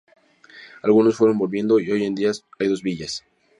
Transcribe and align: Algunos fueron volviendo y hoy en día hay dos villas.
Algunos 0.81 1.15
fueron 1.15 1.37
volviendo 1.37 1.79
y 1.79 1.91
hoy 1.91 2.05
en 2.05 2.15
día 2.15 2.31
hay 2.57 2.67
dos 2.67 2.81
villas. 2.81 3.23